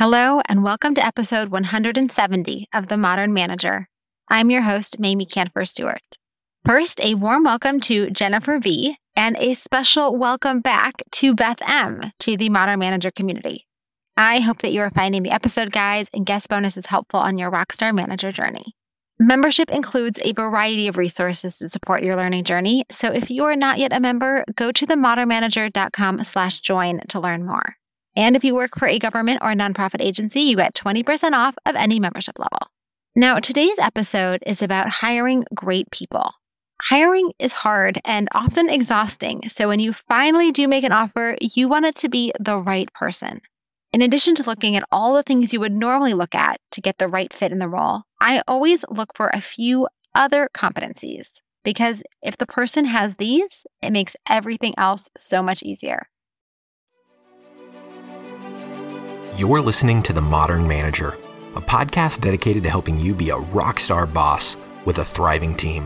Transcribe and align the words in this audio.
Hello, 0.00 0.40
and 0.48 0.64
welcome 0.64 0.94
to 0.94 1.04
episode 1.04 1.50
170 1.50 2.68
of 2.72 2.88
The 2.88 2.96
Modern 2.96 3.34
Manager. 3.34 3.86
I'm 4.28 4.48
your 4.48 4.62
host, 4.62 4.98
Mamie 4.98 5.26
Kanfer 5.26 5.68
Stewart. 5.68 6.16
First, 6.64 7.02
a 7.02 7.16
warm 7.16 7.44
welcome 7.44 7.80
to 7.80 8.08
Jennifer 8.08 8.58
V, 8.58 8.96
and 9.14 9.36
a 9.36 9.52
special 9.52 10.16
welcome 10.16 10.60
back 10.62 11.02
to 11.10 11.34
Beth 11.34 11.58
M 11.68 12.12
to 12.20 12.38
the 12.38 12.48
Modern 12.48 12.78
Manager 12.78 13.10
community. 13.10 13.66
I 14.16 14.40
hope 14.40 14.62
that 14.62 14.72
you 14.72 14.80
are 14.80 14.90
finding 14.90 15.22
the 15.22 15.32
episode 15.32 15.70
guides 15.70 16.08
and 16.14 16.24
guest 16.24 16.48
bonuses 16.48 16.86
helpful 16.86 17.20
on 17.20 17.36
your 17.36 17.50
Rockstar 17.50 17.94
Manager 17.94 18.32
journey. 18.32 18.74
Membership 19.18 19.70
includes 19.70 20.18
a 20.22 20.32
variety 20.32 20.88
of 20.88 20.96
resources 20.96 21.58
to 21.58 21.68
support 21.68 22.02
your 22.02 22.16
learning 22.16 22.44
journey, 22.44 22.86
so 22.90 23.08
if 23.12 23.30
you 23.30 23.44
are 23.44 23.54
not 23.54 23.78
yet 23.78 23.94
a 23.94 24.00
member, 24.00 24.46
go 24.56 24.72
to 24.72 24.86
themodernmanager.com 24.86 26.24
slash 26.24 26.60
join 26.60 27.00
to 27.08 27.20
learn 27.20 27.44
more. 27.44 27.76
And 28.16 28.36
if 28.36 28.44
you 28.44 28.54
work 28.54 28.76
for 28.76 28.88
a 28.88 28.98
government 28.98 29.40
or 29.42 29.52
a 29.52 29.56
nonprofit 29.56 30.00
agency, 30.02 30.40
you 30.40 30.56
get 30.56 30.74
20% 30.74 31.32
off 31.32 31.54
of 31.64 31.76
any 31.76 32.00
membership 32.00 32.38
level. 32.38 32.68
Now, 33.14 33.38
today's 33.38 33.78
episode 33.78 34.42
is 34.46 34.62
about 34.62 34.88
hiring 34.88 35.44
great 35.54 35.90
people. 35.90 36.32
Hiring 36.82 37.32
is 37.38 37.52
hard 37.52 38.00
and 38.04 38.28
often 38.32 38.70
exhausting. 38.70 39.48
So 39.48 39.68
when 39.68 39.80
you 39.80 39.92
finally 39.92 40.50
do 40.50 40.66
make 40.66 40.84
an 40.84 40.92
offer, 40.92 41.36
you 41.40 41.68
want 41.68 41.86
it 41.86 41.94
to 41.96 42.08
be 42.08 42.32
the 42.40 42.56
right 42.56 42.92
person. 42.94 43.40
In 43.92 44.02
addition 44.02 44.34
to 44.36 44.44
looking 44.44 44.76
at 44.76 44.84
all 44.90 45.14
the 45.14 45.22
things 45.22 45.52
you 45.52 45.60
would 45.60 45.72
normally 45.72 46.14
look 46.14 46.34
at 46.34 46.60
to 46.70 46.80
get 46.80 46.98
the 46.98 47.08
right 47.08 47.32
fit 47.32 47.52
in 47.52 47.58
the 47.58 47.68
role, 47.68 48.02
I 48.20 48.42
always 48.46 48.84
look 48.88 49.14
for 49.14 49.28
a 49.28 49.40
few 49.40 49.88
other 50.14 50.48
competencies 50.56 51.26
because 51.64 52.02
if 52.22 52.36
the 52.36 52.46
person 52.46 52.84
has 52.86 53.16
these, 53.16 53.66
it 53.82 53.90
makes 53.90 54.16
everything 54.28 54.74
else 54.78 55.08
so 55.16 55.42
much 55.42 55.62
easier. 55.62 56.08
You're 59.40 59.62
listening 59.62 60.02
to 60.02 60.12
The 60.12 60.20
Modern 60.20 60.68
Manager, 60.68 61.16
a 61.56 61.62
podcast 61.62 62.20
dedicated 62.20 62.62
to 62.64 62.68
helping 62.68 63.00
you 63.00 63.14
be 63.14 63.30
a 63.30 63.38
rock 63.38 63.80
star 63.80 64.06
boss 64.06 64.58
with 64.84 64.98
a 64.98 65.04
thriving 65.06 65.56
team. 65.56 65.84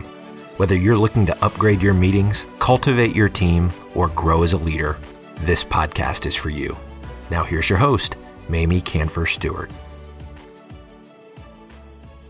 Whether 0.57 0.75
you're 0.75 0.97
looking 0.97 1.25
to 1.27 1.45
upgrade 1.45 1.81
your 1.81 1.93
meetings, 1.93 2.45
cultivate 2.59 3.15
your 3.15 3.29
team, 3.29 3.71
or 3.93 4.09
grow 4.09 4.43
as 4.43 4.51
a 4.51 4.57
leader, 4.57 4.97
this 5.37 5.63
podcast 5.63 6.25
is 6.25 6.35
for 6.35 6.49
you. 6.49 6.75
Now, 7.31 7.45
here's 7.45 7.69
your 7.69 7.79
host, 7.79 8.17
Mamie 8.49 8.81
Kanfer 8.81 9.25
Stewart. 9.25 9.71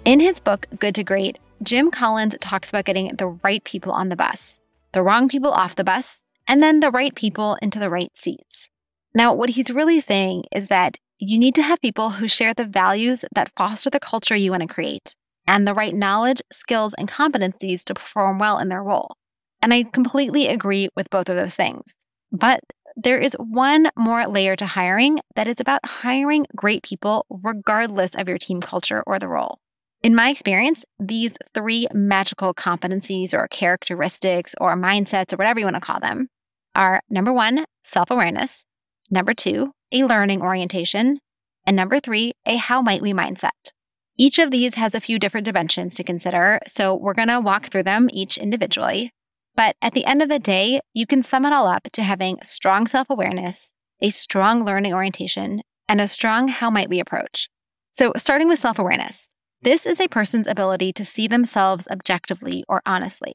In 0.05 0.19
his 0.19 0.39
book, 0.39 0.67
Good 0.77 0.93
to 0.93 1.03
Great, 1.03 1.39
Jim 1.63 1.89
Collins 1.89 2.35
talks 2.39 2.69
about 2.69 2.85
getting 2.85 3.15
the 3.15 3.39
right 3.43 3.63
people 3.63 3.93
on 3.93 4.09
the 4.09 4.15
bus, 4.15 4.61
the 4.91 5.01
wrong 5.01 5.27
people 5.27 5.49
off 5.49 5.75
the 5.75 5.83
bus, 5.83 6.21
and 6.47 6.61
then 6.61 6.81
the 6.81 6.91
right 6.91 7.15
people 7.15 7.57
into 7.63 7.79
the 7.79 7.89
right 7.89 8.11
seats. 8.13 8.69
Now, 9.15 9.33
what 9.33 9.49
he's 9.49 9.71
really 9.71 10.01
saying 10.01 10.43
is 10.51 10.67
that 10.67 10.99
you 11.19 11.39
need 11.39 11.55
to 11.55 11.61
have 11.61 11.81
people 11.81 12.11
who 12.11 12.27
share 12.27 12.53
the 12.53 12.65
values 12.65 13.23
that 13.33 13.51
foster 13.55 13.89
the 13.89 13.99
culture 13.99 14.35
you 14.35 14.51
want 14.51 14.61
to 14.61 14.73
create 14.73 15.15
and 15.47 15.67
the 15.67 15.73
right 15.73 15.93
knowledge, 15.93 16.41
skills, 16.51 16.93
and 16.97 17.09
competencies 17.09 17.83
to 17.83 17.93
perform 17.93 18.39
well 18.39 18.59
in 18.59 18.69
their 18.69 18.83
role. 18.83 19.15
And 19.61 19.73
I 19.73 19.83
completely 19.83 20.47
agree 20.47 20.89
with 20.95 21.09
both 21.09 21.29
of 21.29 21.35
those 21.35 21.55
things. 21.55 21.83
But 22.31 22.61
there 22.95 23.19
is 23.19 23.35
one 23.39 23.89
more 23.97 24.27
layer 24.27 24.55
to 24.55 24.65
hiring 24.65 25.19
that 25.35 25.47
is 25.47 25.59
about 25.59 25.85
hiring 25.85 26.45
great 26.55 26.83
people 26.83 27.25
regardless 27.29 28.15
of 28.15 28.27
your 28.27 28.37
team 28.37 28.61
culture 28.61 29.03
or 29.05 29.19
the 29.19 29.27
role. 29.27 29.59
In 30.01 30.15
my 30.15 30.29
experience, 30.29 30.85
these 30.99 31.35
three 31.53 31.87
magical 31.93 32.53
competencies 32.53 33.33
or 33.33 33.47
characteristics 33.47 34.53
or 34.61 34.75
mindsets 34.75 35.33
or 35.33 35.37
whatever 35.37 35.59
you 35.59 35.65
want 35.65 35.75
to 35.75 35.81
call 35.81 35.99
them 35.99 36.29
are 36.75 37.01
number 37.09 37.33
one, 37.33 37.65
self 37.83 38.11
awareness, 38.11 38.65
number 39.09 39.33
two, 39.33 39.71
a 39.91 40.03
learning 40.03 40.41
orientation, 40.41 41.19
and 41.65 41.75
number 41.75 41.99
three, 41.99 42.33
a 42.45 42.57
how 42.57 42.81
might 42.81 43.01
we 43.01 43.13
mindset. 43.13 43.71
Each 44.17 44.39
of 44.39 44.51
these 44.51 44.75
has 44.75 44.95
a 44.95 45.01
few 45.01 45.19
different 45.19 45.45
dimensions 45.45 45.95
to 45.95 46.03
consider, 46.03 46.59
so 46.67 46.95
we're 46.95 47.13
going 47.13 47.27
to 47.27 47.41
walk 47.41 47.67
through 47.67 47.83
them 47.83 48.09
each 48.13 48.37
individually. 48.37 49.11
But 49.55 49.75
at 49.81 49.93
the 49.93 50.05
end 50.05 50.21
of 50.21 50.29
the 50.29 50.39
day, 50.39 50.81
you 50.93 51.05
can 51.05 51.23
sum 51.23 51.45
it 51.45 51.53
all 51.53 51.67
up 51.67 51.89
to 51.93 52.03
having 52.03 52.39
strong 52.43 52.87
self 52.87 53.09
awareness, 53.09 53.71
a 54.01 54.09
strong 54.09 54.63
learning 54.63 54.93
orientation, 54.93 55.61
and 55.87 55.99
a 55.99 56.07
strong 56.07 56.47
how 56.47 56.69
might 56.69 56.89
we 56.89 56.99
approach. 56.99 57.49
So, 57.91 58.13
starting 58.17 58.47
with 58.47 58.59
self 58.59 58.79
awareness, 58.79 59.29
this 59.61 59.85
is 59.85 59.99
a 59.99 60.07
person's 60.07 60.47
ability 60.47 60.93
to 60.93 61.05
see 61.05 61.27
themselves 61.27 61.87
objectively 61.89 62.63
or 62.67 62.81
honestly. 62.85 63.33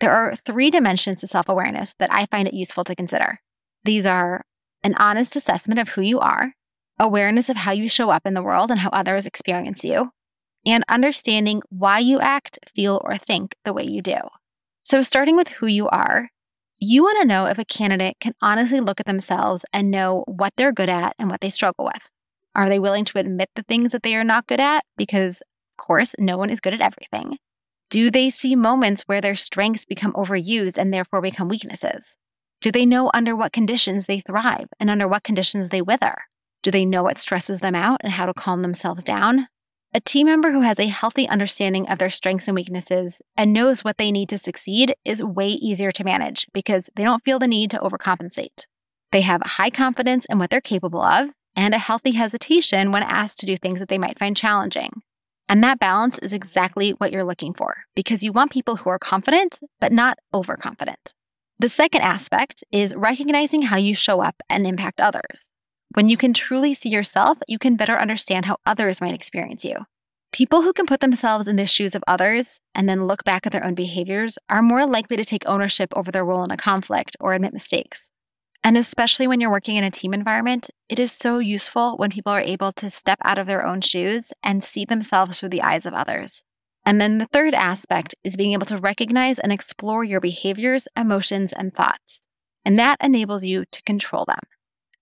There 0.00 0.12
are 0.12 0.34
three 0.36 0.70
dimensions 0.70 1.20
to 1.20 1.26
self 1.26 1.48
awareness 1.48 1.94
that 1.98 2.12
I 2.12 2.26
find 2.26 2.48
it 2.48 2.54
useful 2.54 2.84
to 2.84 2.96
consider. 2.96 3.40
These 3.84 4.06
are 4.06 4.44
an 4.82 4.94
honest 4.94 5.36
assessment 5.36 5.80
of 5.80 5.90
who 5.90 6.02
you 6.02 6.20
are, 6.20 6.54
awareness 6.98 7.48
of 7.48 7.56
how 7.56 7.72
you 7.72 7.88
show 7.88 8.10
up 8.10 8.26
in 8.26 8.34
the 8.34 8.42
world 8.42 8.70
and 8.70 8.80
how 8.80 8.90
others 8.90 9.26
experience 9.26 9.84
you, 9.84 10.10
and 10.66 10.84
understanding 10.88 11.62
why 11.70 11.98
you 11.98 12.20
act, 12.20 12.58
feel, 12.74 13.00
or 13.04 13.16
think 13.16 13.54
the 13.64 13.72
way 13.72 13.84
you 13.84 14.02
do. 14.02 14.16
So, 14.82 15.02
starting 15.02 15.36
with 15.36 15.48
who 15.48 15.66
you 15.66 15.88
are, 15.88 16.30
you 16.78 17.02
want 17.02 17.18
to 17.20 17.26
know 17.26 17.46
if 17.46 17.58
a 17.58 17.64
candidate 17.64 18.16
can 18.20 18.32
honestly 18.40 18.80
look 18.80 19.00
at 19.00 19.06
themselves 19.06 19.64
and 19.72 19.90
know 19.90 20.24
what 20.26 20.54
they're 20.56 20.72
good 20.72 20.88
at 20.88 21.14
and 21.18 21.28
what 21.28 21.40
they 21.40 21.50
struggle 21.50 21.84
with. 21.84 22.08
Are 22.54 22.68
they 22.68 22.78
willing 22.78 23.04
to 23.06 23.18
admit 23.18 23.50
the 23.54 23.62
things 23.62 23.92
that 23.92 24.02
they 24.02 24.16
are 24.16 24.24
not 24.24 24.46
good 24.46 24.60
at? 24.60 24.84
Because, 24.96 25.42
of 25.42 25.84
course, 25.84 26.14
no 26.18 26.36
one 26.38 26.50
is 26.50 26.60
good 26.60 26.74
at 26.74 26.80
everything. 26.80 27.38
Do 27.90 28.10
they 28.10 28.30
see 28.30 28.56
moments 28.56 29.02
where 29.02 29.20
their 29.20 29.34
strengths 29.34 29.84
become 29.84 30.12
overused 30.14 30.78
and 30.78 30.92
therefore 30.92 31.20
become 31.20 31.48
weaknesses? 31.48 32.16
Do 32.60 32.70
they 32.70 32.84
know 32.84 33.10
under 33.14 33.34
what 33.34 33.54
conditions 33.54 34.04
they 34.04 34.20
thrive 34.20 34.68
and 34.78 34.90
under 34.90 35.08
what 35.08 35.22
conditions 35.22 35.70
they 35.70 35.80
wither? 35.80 36.14
Do 36.62 36.70
they 36.70 36.84
know 36.84 37.02
what 37.02 37.18
stresses 37.18 37.60
them 37.60 37.74
out 37.74 38.02
and 38.04 38.12
how 38.12 38.26
to 38.26 38.34
calm 38.34 38.60
themselves 38.60 39.02
down? 39.02 39.48
A 39.94 40.00
team 40.00 40.26
member 40.26 40.52
who 40.52 40.60
has 40.60 40.78
a 40.78 40.86
healthy 40.86 41.26
understanding 41.26 41.88
of 41.88 41.98
their 41.98 42.10
strengths 42.10 42.46
and 42.46 42.54
weaknesses 42.54 43.22
and 43.34 43.54
knows 43.54 43.82
what 43.82 43.96
they 43.96 44.12
need 44.12 44.28
to 44.28 44.36
succeed 44.36 44.94
is 45.06 45.24
way 45.24 45.48
easier 45.48 45.90
to 45.90 46.04
manage 46.04 46.46
because 46.52 46.90
they 46.94 47.02
don't 47.02 47.24
feel 47.24 47.38
the 47.38 47.48
need 47.48 47.70
to 47.70 47.78
overcompensate. 47.78 48.66
They 49.10 49.22
have 49.22 49.40
high 49.42 49.70
confidence 49.70 50.26
in 50.26 50.38
what 50.38 50.50
they're 50.50 50.60
capable 50.60 51.02
of 51.02 51.30
and 51.56 51.74
a 51.74 51.78
healthy 51.78 52.12
hesitation 52.12 52.92
when 52.92 53.02
asked 53.02 53.40
to 53.40 53.46
do 53.46 53.56
things 53.56 53.80
that 53.80 53.88
they 53.88 53.98
might 53.98 54.18
find 54.18 54.36
challenging. 54.36 54.90
And 55.48 55.64
that 55.64 55.80
balance 55.80 56.18
is 56.18 56.34
exactly 56.34 56.90
what 56.90 57.10
you're 57.10 57.24
looking 57.24 57.54
for 57.54 57.78
because 57.96 58.22
you 58.22 58.32
want 58.32 58.52
people 58.52 58.76
who 58.76 58.90
are 58.90 58.98
confident, 58.98 59.60
but 59.80 59.92
not 59.92 60.18
overconfident. 60.32 61.14
The 61.60 61.68
second 61.68 62.00
aspect 62.00 62.64
is 62.72 62.94
recognizing 62.94 63.60
how 63.60 63.76
you 63.76 63.94
show 63.94 64.22
up 64.22 64.34
and 64.48 64.66
impact 64.66 64.98
others. 64.98 65.50
When 65.92 66.08
you 66.08 66.16
can 66.16 66.32
truly 66.32 66.72
see 66.72 66.88
yourself, 66.88 67.36
you 67.48 67.58
can 67.58 67.76
better 67.76 68.00
understand 68.00 68.46
how 68.46 68.56
others 68.64 69.02
might 69.02 69.12
experience 69.12 69.62
you. 69.62 69.76
People 70.32 70.62
who 70.62 70.72
can 70.72 70.86
put 70.86 71.00
themselves 71.00 71.46
in 71.46 71.56
the 71.56 71.66
shoes 71.66 71.94
of 71.94 72.02
others 72.08 72.60
and 72.74 72.88
then 72.88 73.06
look 73.06 73.24
back 73.24 73.44
at 73.44 73.52
their 73.52 73.62
own 73.62 73.74
behaviors 73.74 74.38
are 74.48 74.62
more 74.62 74.86
likely 74.86 75.18
to 75.18 75.24
take 75.24 75.42
ownership 75.44 75.92
over 75.94 76.10
their 76.10 76.24
role 76.24 76.44
in 76.44 76.50
a 76.50 76.56
conflict 76.56 77.14
or 77.20 77.34
admit 77.34 77.52
mistakes. 77.52 78.10
And 78.64 78.78
especially 78.78 79.26
when 79.26 79.38
you're 79.38 79.50
working 79.50 79.76
in 79.76 79.84
a 79.84 79.90
team 79.90 80.14
environment, 80.14 80.70
it 80.88 80.98
is 80.98 81.12
so 81.12 81.40
useful 81.40 81.98
when 81.98 82.08
people 82.08 82.32
are 82.32 82.40
able 82.40 82.72
to 82.72 82.88
step 82.88 83.18
out 83.22 83.36
of 83.36 83.46
their 83.46 83.66
own 83.66 83.82
shoes 83.82 84.32
and 84.42 84.64
see 84.64 84.86
themselves 84.86 85.38
through 85.38 85.50
the 85.50 85.60
eyes 85.60 85.84
of 85.84 85.92
others. 85.92 86.42
And 86.84 87.00
then 87.00 87.18
the 87.18 87.26
third 87.26 87.54
aspect 87.54 88.14
is 88.24 88.36
being 88.36 88.52
able 88.52 88.66
to 88.66 88.78
recognize 88.78 89.38
and 89.38 89.52
explore 89.52 90.02
your 90.02 90.20
behaviors, 90.20 90.88
emotions, 90.96 91.52
and 91.52 91.74
thoughts. 91.74 92.20
And 92.64 92.76
that 92.78 92.96
enables 93.02 93.44
you 93.44 93.64
to 93.70 93.82
control 93.82 94.24
them. 94.26 94.40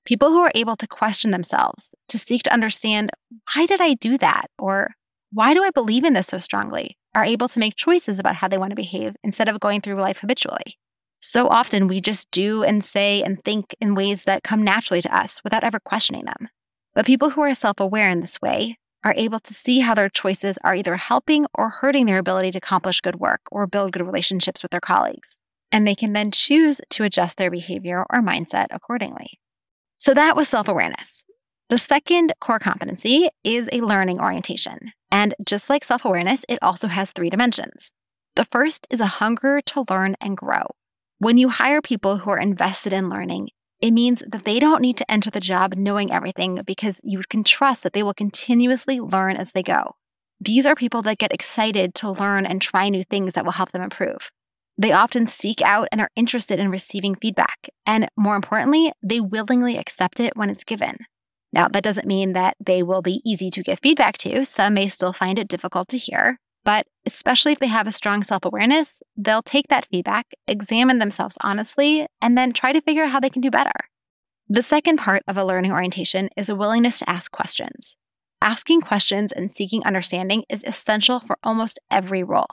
People 0.04 0.30
who 0.30 0.40
are 0.40 0.52
able 0.54 0.74
to 0.76 0.86
question 0.86 1.30
themselves, 1.30 1.94
to 2.08 2.18
seek 2.18 2.42
to 2.44 2.52
understand, 2.52 3.10
why 3.54 3.66
did 3.66 3.80
I 3.80 3.94
do 3.94 4.18
that? 4.18 4.46
Or 4.58 4.94
why 5.32 5.54
do 5.54 5.62
I 5.62 5.70
believe 5.70 6.04
in 6.04 6.14
this 6.14 6.28
so 6.28 6.38
strongly? 6.38 6.96
Are 7.14 7.24
able 7.24 7.48
to 7.48 7.58
make 7.58 7.76
choices 7.76 8.18
about 8.18 8.36
how 8.36 8.48
they 8.48 8.58
want 8.58 8.70
to 8.70 8.76
behave 8.76 9.14
instead 9.22 9.48
of 9.48 9.60
going 9.60 9.80
through 9.80 10.00
life 10.00 10.20
habitually. 10.20 10.78
So 11.20 11.48
often 11.48 11.88
we 11.88 12.00
just 12.00 12.30
do 12.30 12.62
and 12.62 12.82
say 12.84 13.22
and 13.22 13.42
think 13.44 13.74
in 13.80 13.94
ways 13.94 14.24
that 14.24 14.44
come 14.44 14.62
naturally 14.62 15.02
to 15.02 15.16
us 15.16 15.42
without 15.42 15.64
ever 15.64 15.80
questioning 15.80 16.24
them. 16.24 16.48
But 16.94 17.06
people 17.06 17.30
who 17.30 17.42
are 17.42 17.54
self 17.54 17.80
aware 17.80 18.08
in 18.08 18.20
this 18.20 18.40
way 18.40 18.78
are 19.04 19.14
able 19.16 19.38
to 19.38 19.54
see 19.54 19.80
how 19.80 19.94
their 19.94 20.08
choices 20.08 20.58
are 20.64 20.74
either 20.74 20.96
helping 20.96 21.46
or 21.54 21.68
hurting 21.68 22.06
their 22.06 22.18
ability 22.18 22.50
to 22.52 22.58
accomplish 22.58 23.00
good 23.00 23.16
work 23.16 23.40
or 23.50 23.66
build 23.66 23.92
good 23.92 24.04
relationships 24.04 24.62
with 24.62 24.70
their 24.70 24.80
colleagues. 24.80 25.28
And 25.70 25.86
they 25.86 25.94
can 25.94 26.12
then 26.12 26.30
choose 26.30 26.80
to 26.90 27.04
adjust 27.04 27.36
their 27.36 27.50
behavior 27.50 28.04
or 28.10 28.22
mindset 28.22 28.66
accordingly. 28.70 29.38
So 29.98 30.14
that 30.14 30.36
was 30.36 30.48
self 30.48 30.68
awareness. 30.68 31.24
The 31.68 31.78
second 31.78 32.32
core 32.40 32.58
competency 32.58 33.28
is 33.44 33.68
a 33.72 33.82
learning 33.82 34.20
orientation. 34.20 34.92
And 35.10 35.34
just 35.44 35.68
like 35.68 35.84
self 35.84 36.04
awareness, 36.04 36.44
it 36.48 36.58
also 36.62 36.88
has 36.88 37.12
three 37.12 37.30
dimensions. 37.30 37.90
The 38.36 38.44
first 38.44 38.86
is 38.90 39.00
a 39.00 39.06
hunger 39.06 39.60
to 39.66 39.84
learn 39.90 40.16
and 40.20 40.36
grow. 40.36 40.62
When 41.18 41.36
you 41.36 41.48
hire 41.48 41.82
people 41.82 42.18
who 42.18 42.30
are 42.30 42.38
invested 42.38 42.92
in 42.92 43.10
learning, 43.10 43.48
it 43.80 43.92
means 43.92 44.22
that 44.28 44.44
they 44.44 44.58
don't 44.58 44.82
need 44.82 44.96
to 44.96 45.10
enter 45.10 45.30
the 45.30 45.40
job 45.40 45.74
knowing 45.74 46.12
everything 46.12 46.60
because 46.66 47.00
you 47.04 47.22
can 47.28 47.44
trust 47.44 47.82
that 47.82 47.92
they 47.92 48.02
will 48.02 48.14
continuously 48.14 48.98
learn 48.98 49.36
as 49.36 49.52
they 49.52 49.62
go. 49.62 49.94
These 50.40 50.66
are 50.66 50.74
people 50.74 51.02
that 51.02 51.18
get 51.18 51.32
excited 51.32 51.94
to 51.96 52.10
learn 52.10 52.46
and 52.46 52.60
try 52.60 52.88
new 52.88 53.04
things 53.04 53.34
that 53.34 53.44
will 53.44 53.52
help 53.52 53.72
them 53.72 53.82
improve. 53.82 54.30
They 54.76 54.92
often 54.92 55.26
seek 55.26 55.60
out 55.62 55.88
and 55.90 56.00
are 56.00 56.10
interested 56.14 56.60
in 56.60 56.70
receiving 56.70 57.16
feedback, 57.16 57.68
and 57.84 58.08
more 58.16 58.36
importantly, 58.36 58.92
they 59.02 59.20
willingly 59.20 59.76
accept 59.76 60.20
it 60.20 60.36
when 60.36 60.50
it's 60.50 60.62
given. 60.62 60.98
Now, 61.52 61.66
that 61.68 61.82
doesn't 61.82 62.06
mean 62.06 62.34
that 62.34 62.54
they 62.64 62.82
will 62.82 63.02
be 63.02 63.20
easy 63.24 63.50
to 63.50 63.62
give 63.62 63.80
feedback 63.80 64.18
to. 64.18 64.44
Some 64.44 64.74
may 64.74 64.88
still 64.88 65.12
find 65.12 65.38
it 65.38 65.48
difficult 65.48 65.88
to 65.88 65.98
hear, 65.98 66.38
but 66.68 66.86
especially 67.06 67.52
if 67.52 67.60
they 67.60 67.66
have 67.66 67.86
a 67.86 67.92
strong 67.92 68.22
self 68.22 68.44
awareness, 68.44 69.00
they'll 69.16 69.40
take 69.40 69.68
that 69.68 69.86
feedback, 69.90 70.34
examine 70.46 70.98
themselves 70.98 71.38
honestly, 71.40 72.06
and 72.20 72.36
then 72.36 72.52
try 72.52 72.74
to 72.74 72.82
figure 72.82 73.04
out 73.04 73.10
how 73.10 73.20
they 73.20 73.30
can 73.30 73.40
do 73.40 73.50
better. 73.50 73.72
The 74.50 74.60
second 74.60 74.98
part 74.98 75.22
of 75.26 75.38
a 75.38 75.46
learning 75.46 75.72
orientation 75.72 76.28
is 76.36 76.50
a 76.50 76.54
willingness 76.54 76.98
to 76.98 77.08
ask 77.08 77.32
questions. 77.32 77.96
Asking 78.42 78.82
questions 78.82 79.32
and 79.32 79.50
seeking 79.50 79.82
understanding 79.84 80.44
is 80.50 80.62
essential 80.62 81.20
for 81.20 81.38
almost 81.42 81.78
every 81.90 82.22
role. 82.22 82.48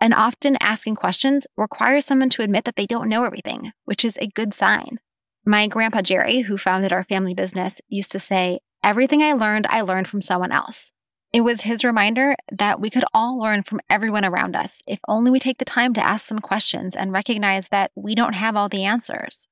And 0.00 0.14
often 0.14 0.56
asking 0.60 0.94
questions 0.94 1.46
requires 1.58 2.06
someone 2.06 2.30
to 2.30 2.42
admit 2.42 2.64
that 2.64 2.76
they 2.76 2.86
don't 2.86 3.10
know 3.10 3.24
everything, 3.24 3.72
which 3.84 4.02
is 4.02 4.16
a 4.16 4.28
good 4.28 4.54
sign. 4.54 4.98
My 5.44 5.66
grandpa 5.66 6.00
Jerry, 6.00 6.40
who 6.40 6.56
founded 6.56 6.90
our 6.90 7.04
family 7.04 7.34
business, 7.34 7.82
used 7.86 8.12
to 8.12 8.18
say, 8.18 8.60
Everything 8.82 9.22
I 9.22 9.34
learned, 9.34 9.66
I 9.68 9.82
learned 9.82 10.08
from 10.08 10.22
someone 10.22 10.52
else. 10.52 10.90
It 11.32 11.42
was 11.42 11.62
his 11.62 11.84
reminder 11.84 12.36
that 12.50 12.80
we 12.80 12.88
could 12.88 13.04
all 13.12 13.38
learn 13.38 13.62
from 13.62 13.80
everyone 13.90 14.24
around 14.24 14.56
us 14.56 14.82
if 14.86 14.98
only 15.06 15.30
we 15.30 15.38
take 15.38 15.58
the 15.58 15.64
time 15.64 15.92
to 15.94 16.04
ask 16.04 16.26
some 16.26 16.38
questions 16.38 16.96
and 16.96 17.12
recognize 17.12 17.68
that 17.68 17.90
we 17.94 18.14
don't 18.14 18.34
have 18.34 18.56
all 18.56 18.70
the 18.70 18.84
answers. 18.84 19.46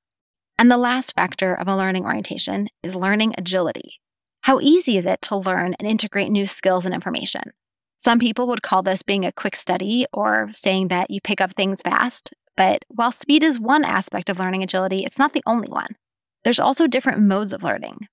And 0.57 0.71
the 0.71 0.77
last 0.77 1.13
factor 1.13 1.53
of 1.53 1.67
a 1.67 1.77
learning 1.77 2.03
orientation 2.05 2.69
is 2.81 2.95
learning 2.95 3.35
agility. 3.37 3.99
How 4.41 4.59
easy 4.59 4.97
is 4.97 5.05
it 5.05 5.21
to 5.23 5.35
learn 5.35 5.75
and 5.77 5.87
integrate 5.87 6.31
new 6.31 6.47
skills 6.47 6.83
and 6.83 6.95
information? 6.95 7.51
Some 7.97 8.17
people 8.17 8.47
would 8.47 8.63
call 8.63 8.81
this 8.81 9.03
being 9.03 9.25
a 9.25 9.31
quick 9.31 9.55
study 9.55 10.07
or 10.11 10.49
saying 10.53 10.87
that 10.87 11.11
you 11.11 11.21
pick 11.21 11.41
up 11.41 11.53
things 11.53 11.81
fast, 11.81 12.33
but 12.55 12.85
while 12.87 13.11
speed 13.11 13.43
is 13.43 13.59
one 13.59 13.83
aspect 13.83 14.29
of 14.29 14.39
learning 14.39 14.63
agility, 14.63 15.03
it's 15.03 15.19
not 15.19 15.33
the 15.33 15.43
only 15.45 15.67
one. 15.67 15.95
There's 16.43 16.59
also 16.59 16.87
different 16.87 17.19
modes 17.19 17.53
of 17.53 17.61
learning. 17.61 18.07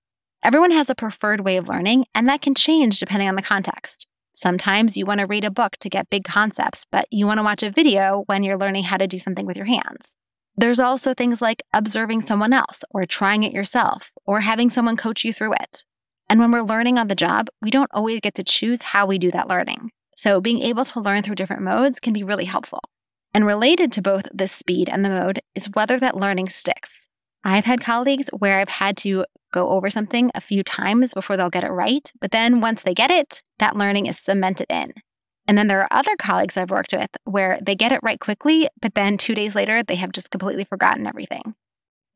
Everyone 0.44 0.72
has 0.72 0.90
a 0.90 0.94
preferred 0.94 1.40
way 1.40 1.56
of 1.56 1.70
learning, 1.70 2.04
and 2.14 2.28
that 2.28 2.42
can 2.42 2.54
change 2.54 3.00
depending 3.00 3.30
on 3.30 3.34
the 3.34 3.40
context. 3.40 4.06
Sometimes 4.34 4.94
you 4.94 5.06
want 5.06 5.20
to 5.20 5.26
read 5.26 5.42
a 5.42 5.50
book 5.50 5.78
to 5.78 5.88
get 5.88 6.10
big 6.10 6.24
concepts, 6.24 6.84
but 6.92 7.06
you 7.10 7.24
want 7.24 7.38
to 7.38 7.42
watch 7.42 7.62
a 7.62 7.70
video 7.70 8.24
when 8.26 8.42
you're 8.42 8.58
learning 8.58 8.84
how 8.84 8.98
to 8.98 9.06
do 9.06 9.18
something 9.18 9.46
with 9.46 9.56
your 9.56 9.64
hands. 9.64 10.16
There's 10.54 10.80
also 10.80 11.14
things 11.14 11.40
like 11.40 11.62
observing 11.72 12.20
someone 12.20 12.52
else, 12.52 12.84
or 12.90 13.06
trying 13.06 13.42
it 13.42 13.54
yourself, 13.54 14.12
or 14.26 14.40
having 14.40 14.68
someone 14.68 14.98
coach 14.98 15.24
you 15.24 15.32
through 15.32 15.54
it. 15.54 15.82
And 16.28 16.38
when 16.38 16.52
we're 16.52 16.60
learning 16.60 16.98
on 16.98 17.08
the 17.08 17.14
job, 17.14 17.48
we 17.62 17.70
don't 17.70 17.90
always 17.94 18.20
get 18.20 18.34
to 18.34 18.44
choose 18.44 18.82
how 18.82 19.06
we 19.06 19.16
do 19.16 19.30
that 19.30 19.48
learning. 19.48 19.92
So 20.14 20.42
being 20.42 20.60
able 20.60 20.84
to 20.84 21.00
learn 21.00 21.22
through 21.22 21.36
different 21.36 21.62
modes 21.62 22.00
can 22.00 22.12
be 22.12 22.22
really 22.22 22.44
helpful. 22.44 22.80
And 23.32 23.46
related 23.46 23.90
to 23.92 24.02
both 24.02 24.28
the 24.30 24.46
speed 24.46 24.90
and 24.90 25.02
the 25.02 25.08
mode 25.08 25.40
is 25.54 25.70
whether 25.72 25.98
that 26.00 26.18
learning 26.18 26.50
sticks. 26.50 27.08
I've 27.44 27.64
had 27.64 27.80
colleagues 27.80 28.28
where 28.28 28.58
I've 28.58 28.68
had 28.68 28.98
to 28.98 29.24
go 29.54 29.68
over 29.70 29.88
something 29.88 30.30
a 30.34 30.40
few 30.40 30.62
times 30.62 31.14
before 31.14 31.36
they'll 31.36 31.48
get 31.48 31.64
it 31.64 31.70
right, 31.70 32.12
but 32.20 32.32
then 32.32 32.60
once 32.60 32.82
they 32.82 32.92
get 32.92 33.10
it, 33.10 33.42
that 33.58 33.76
learning 33.76 34.06
is 34.06 34.18
cemented 34.18 34.66
in. 34.68 34.92
And 35.46 35.56
then 35.56 35.68
there 35.68 35.80
are 35.80 35.88
other 35.90 36.16
colleagues 36.18 36.56
I've 36.56 36.70
worked 36.70 36.92
with 36.92 37.10
where 37.24 37.58
they 37.62 37.74
get 37.74 37.92
it 37.92 38.00
right 38.02 38.18
quickly, 38.18 38.68
but 38.82 38.94
then 38.94 39.16
two 39.16 39.34
days 39.34 39.54
later, 39.54 39.82
they 39.82 39.96
have 39.96 40.12
just 40.12 40.30
completely 40.30 40.64
forgotten 40.64 41.06
everything. 41.06 41.54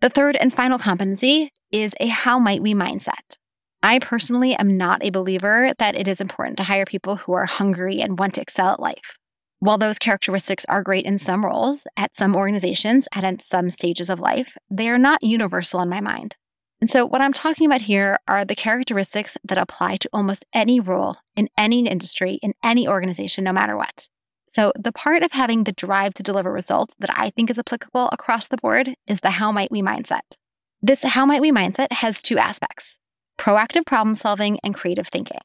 The 0.01 0.11
third 0.11 0.37
and 0.37 0.53
final 0.53 0.79
competency 0.79 1.53
is 1.71 1.95
a 2.01 2.09
how 2.09 2.39
might 2.39 2.63
we 2.63 2.75
mindset. 2.75 3.37
I 3.83 3.99
personally 4.01 4.55
am 4.57 4.77
not 4.77 5.05
a 5.05 5.11
believer 5.11 5.73
that 5.79 5.95
it 5.95 6.09
is 6.09 6.21
important 6.21 6.57
to 6.59 6.65
hire 6.65 6.85
people 6.85 7.17
who 7.17 7.33
are 7.33 7.47
hungry 7.47 8.01
and 8.01 8.19
want 8.19 8.35
to 8.35 8.41
excel 8.41 8.71
at 8.71 8.81
life. 8.81 9.17
While 9.61 9.79
those 9.79 9.99
characteristics 9.99 10.65
are 10.69 10.83
great 10.83 11.05
in 11.05 11.19
some 11.19 11.45
roles, 11.45 11.85
at 11.97 12.17
some 12.17 12.37
organizations, 12.37 13.09
and 13.13 13.27
at 13.27 13.43
some 13.43 13.71
stages 13.71 14.09
of 14.09 14.21
life, 14.21 14.57
they 14.71 14.89
are 14.89 14.99
not 14.99 15.23
universal 15.23 15.81
in 15.81 15.89
my 15.89 16.01
mind. 16.01 16.37
And 16.81 16.89
so, 16.89 17.05
what 17.05 17.21
I'm 17.21 17.33
talking 17.33 17.67
about 17.67 17.81
here 17.81 18.19
are 18.29 18.45
the 18.45 18.55
characteristics 18.55 19.37
that 19.45 19.59
apply 19.59 19.97
to 19.97 20.09
almost 20.13 20.45
any 20.53 20.79
role 20.79 21.17
in 21.35 21.49
any 21.59 21.87
industry, 21.87 22.39
in 22.43 22.55
any 22.63 22.87
organization, 22.87 23.45
no 23.45 23.53
matter 23.53 23.77
what. 23.77 24.09
So, 24.51 24.73
the 24.79 24.93
part 24.93 25.23
of 25.23 25.33
having 25.33 25.65
the 25.65 25.73
drive 25.73 26.15
to 26.15 26.23
deliver 26.23 26.53
results 26.53 26.95
that 27.01 27.11
I 27.19 27.31
think 27.31 27.51
is 27.51 27.59
applicable 27.59 28.09
across 28.13 28.47
the 28.47 28.57
board 28.57 28.95
is 29.07 29.21
the 29.21 29.31
how 29.31 29.51
might 29.51 29.73
we 29.73 29.83
mindset. 29.83 30.37
This 30.81 31.03
how 31.03 31.27
might 31.27 31.41
we 31.41 31.51
mindset 31.51 31.93
has 31.93 32.23
two 32.23 32.39
aspects 32.39 32.99
proactive 33.39 33.87
problem 33.87 34.15
solving 34.15 34.59
and 34.63 34.75
creative 34.75 35.09
thinking. 35.09 35.41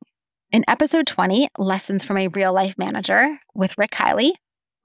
In 0.52 0.64
episode 0.68 1.08
20, 1.08 1.48
Lessons 1.58 2.06
from 2.06 2.18
a 2.18 2.28
Real 2.28 2.54
Life 2.54 2.78
Manager 2.78 3.40
with 3.56 3.78
Rick 3.78 3.92
Kiley, 3.92 4.34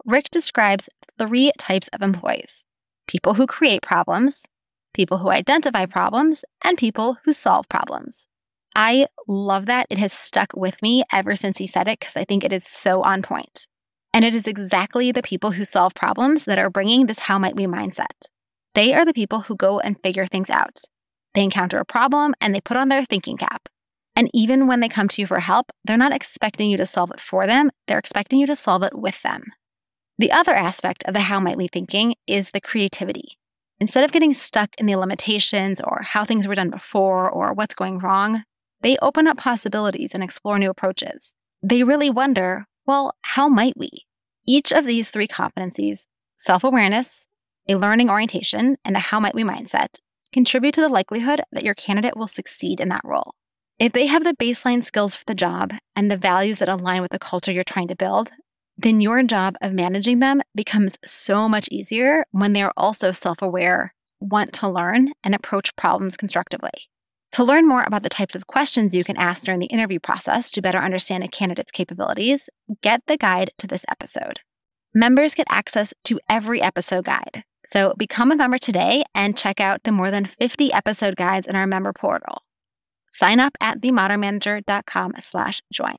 Rick 0.07 0.31
describes 0.31 0.89
three 1.19 1.53
types 1.59 1.89
of 1.89 2.01
employees 2.01 2.65
people 3.07 3.35
who 3.35 3.47
create 3.47 3.83
problems, 3.83 4.45
people 4.95 5.19
who 5.19 5.31
identify 5.31 5.87
problems, 5.87 6.45
and 6.65 6.79
people 6.79 7.19
who 7.25 7.33
solve 7.33 7.69
problems. 7.69 8.27
I 8.75 9.07
love 9.27 9.67
that. 9.67 9.87
It 9.91 9.99
has 9.99 10.13
stuck 10.13 10.53
with 10.55 10.81
me 10.83 11.03
ever 11.13 11.35
since 11.35 11.59
he 11.59 11.67
said 11.67 11.89
it 11.89 12.01
because 12.01 12.17
I 12.17 12.25
think 12.25 12.45
it 12.45 12.53
is 12.53 12.67
so 12.67 13.03
on 13.03 13.23
point. 13.23 13.67
And 14.13 14.25
it 14.25 14.35
is 14.35 14.47
exactly 14.47 15.13
the 15.13 15.23
people 15.23 15.53
who 15.53 15.65
solve 15.65 15.95
problems 15.95 16.45
that 16.45 16.59
are 16.59 16.71
bringing 16.71 17.07
this 17.07 17.19
how 17.19 17.39
might 17.39 17.57
we 17.57 17.67
mindset. 17.67 18.29
They 18.75 18.95
are 18.95 19.05
the 19.05 19.13
people 19.13 19.41
who 19.41 19.57
go 19.57 19.81
and 19.81 20.01
figure 20.03 20.27
things 20.27 20.51
out. 20.51 20.81
They 21.35 21.43
encounter 21.43 21.79
a 21.79 21.85
problem 21.85 22.35
and 22.41 22.55
they 22.55 22.61
put 22.61 22.77
on 22.77 22.89
their 22.89 23.05
thinking 23.05 23.37
cap. 23.37 23.69
And 24.17 24.31
even 24.35 24.67
when 24.67 24.81
they 24.81 24.89
come 24.89 25.09
to 25.09 25.23
you 25.23 25.27
for 25.27 25.41
help, 25.41 25.71
they're 25.85 25.97
not 25.97 26.13
expecting 26.13 26.71
you 26.71 26.77
to 26.77 26.87
solve 26.87 27.11
it 27.13 27.21
for 27.21 27.47
them, 27.47 27.71
they're 27.87 27.99
expecting 27.99 28.41
you 28.41 28.47
to 28.47 28.57
solve 28.57 28.83
it 28.83 28.99
with 28.99 29.23
them. 29.23 29.45
The 30.19 30.33
other 30.33 30.55
aspect 30.55 31.05
of 31.05 31.15
the 31.15 31.21
how 31.21 31.39
might 31.39 31.57
we 31.57 31.69
thinking 31.69 32.17
is 32.27 32.51
the 32.51 32.61
creativity. 32.61 33.38
Instead 33.81 34.05
of 34.05 34.13
getting 34.13 34.33
stuck 34.33 34.71
in 34.77 34.87
the 34.87 34.97
limitations 34.97 35.81
or 35.81 36.03
how 36.03 36.25
things 36.25 36.49
were 36.49 36.55
done 36.55 36.71
before 36.71 37.31
or 37.31 37.53
what's 37.53 37.75
going 37.75 37.99
wrong, 37.99 38.43
they 38.81 38.97
open 38.99 39.27
up 39.27 39.37
possibilities 39.37 40.15
and 40.15 40.23
explore 40.23 40.59
new 40.59 40.71
approaches. 40.71 41.33
They 41.63 41.83
really 41.83 42.11
wonder, 42.11 42.67
well, 42.87 43.15
how 43.23 43.49
might 43.49 43.77
we? 43.77 44.07
Each 44.47 44.73
of 44.73 44.87
these 44.87 45.11
three 45.11 45.29
competencies 45.29 46.07
self 46.37 46.65
awareness, 46.65 47.27
a 47.69 47.75
learning 47.75 48.11
orientation, 48.11 48.77
and 48.85 48.97
a 48.97 49.01
how 49.01 49.21
might 49.21 49.35
we 49.35 49.43
mindset 49.43 49.99
contribute 50.33 50.75
to 50.75 50.81
the 50.81 50.89
likelihood 50.89 51.41
that 51.53 51.65
your 51.65 51.75
candidate 51.75 52.17
will 52.17 52.27
succeed 52.27 52.81
in 52.81 52.89
that 52.91 53.01
role. 53.05 53.35
If 53.79 53.93
they 53.93 54.07
have 54.07 54.25
the 54.25 54.35
baseline 54.35 54.85
skills 54.85 55.17
for 55.17 55.25
the 55.27 55.35
job 55.35 55.73
and 55.95 56.11
the 56.11 56.17
values 56.17 56.59
that 56.59 56.69
align 56.69 57.01
with 57.01 57.13
the 57.13 57.19
culture 57.19 57.53
you're 57.53 57.65
trying 57.65 57.89
to 57.89 57.97
build, 57.97 58.31
then 58.79 59.01
your 59.01 59.23
job 59.25 59.57
of 59.61 59.73
managing 59.73 60.21
them 60.21 60.41
becomes 60.55 60.99
so 61.05 61.49
much 61.49 61.69
easier 61.71 62.25
when 62.31 62.53
they 62.53 62.63
are 62.63 62.73
also 62.77 63.11
self 63.11 63.43
aware, 63.43 63.93
want 64.21 64.53
to 64.55 64.69
learn, 64.69 65.13
and 65.25 65.35
approach 65.35 65.75
problems 65.75 66.17
constructively. 66.17 66.71
To 67.33 67.45
learn 67.45 67.69
more 67.69 67.85
about 67.85 68.05
the 68.05 68.09
types 68.09 68.35
of 68.35 68.47
questions 68.47 68.95
you 68.95 69.05
can 69.05 69.17
ask 69.17 69.45
during 69.45 69.61
the 69.61 69.67
interview 69.67 69.99
process 69.99 70.51
to 70.53 70.63
better 70.63 70.79
understand 70.79 71.25
a 71.25 71.29
candidate's 71.29 71.73
capabilities, 71.73 72.49
get 72.83 73.03
the 73.07 73.17
guide 73.19 73.51
to 73.59 73.67
this 73.67 73.85
episode. 73.91 74.41
Members 74.95 75.35
get 75.35 75.47
access 75.51 75.93
to 76.05 76.21
every 76.29 76.63
episode 76.63 77.05
guide. 77.05 77.45
So 77.67 77.95
become 77.99 78.33
a 78.33 78.37
member 78.37 78.59
today 78.59 79.05
and 79.15 79.37
check 79.37 79.61
out 79.61 79.83
the 79.83 79.93
more 79.93 80.11
than 80.11 80.25
50 80.25 80.73
episode 80.73 81.17
guides 81.17 81.47
in 81.47 81.55
our 81.55 81.67
member 81.67 81.93
portal. 81.93 82.43
Sign 83.13 83.41
up 83.41 83.59
at 83.61 83.83
themodernmanager.com 83.83 85.15
slash 85.19 85.61
join. 85.71 85.97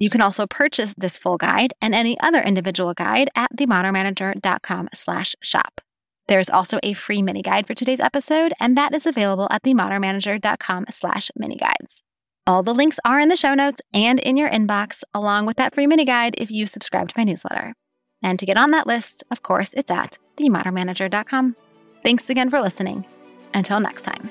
You 0.00 0.10
can 0.10 0.20
also 0.20 0.46
purchase 0.46 0.94
this 0.96 1.18
full 1.18 1.36
guide 1.36 1.74
and 1.80 1.94
any 1.94 2.18
other 2.20 2.40
individual 2.40 2.94
guide 2.94 3.30
at 3.36 3.54
themodernmanager.com 3.56 4.88
slash 4.94 5.36
shop. 5.42 5.80
There's 6.26 6.50
also 6.50 6.80
a 6.82 6.94
free 6.94 7.22
mini 7.22 7.42
guide 7.42 7.66
for 7.66 7.74
today's 7.74 8.00
episode, 8.00 8.54
and 8.58 8.76
that 8.76 8.94
is 8.94 9.04
available 9.04 9.46
at 9.50 9.62
themodernmanager.com 9.62 10.86
slash 10.90 11.30
mini 11.36 11.56
guides. 11.56 12.02
All 12.46 12.62
the 12.62 12.74
links 12.74 12.98
are 13.04 13.20
in 13.20 13.28
the 13.28 13.36
show 13.36 13.54
notes 13.54 13.80
and 13.92 14.18
in 14.20 14.36
your 14.36 14.48
inbox, 14.48 15.02
along 15.12 15.46
with 15.46 15.56
that 15.58 15.74
free 15.74 15.86
mini 15.86 16.04
guide 16.04 16.34
if 16.38 16.50
you 16.50 16.66
subscribe 16.66 17.08
to 17.08 17.14
my 17.16 17.24
newsletter. 17.24 17.74
And 18.22 18.38
to 18.38 18.46
get 18.46 18.56
on 18.56 18.70
that 18.70 18.86
list, 18.86 19.22
of 19.30 19.42
course, 19.42 19.74
it's 19.74 19.90
at 19.90 20.18
themodernmanager.com. 20.38 21.56
Thanks 22.02 22.30
again 22.30 22.48
for 22.48 22.60
listening. 22.60 23.04
Until 23.52 23.80
next 23.80 24.04
time. 24.04 24.30